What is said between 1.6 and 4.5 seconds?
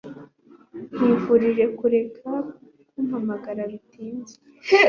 kureka kumpamagara bitinze.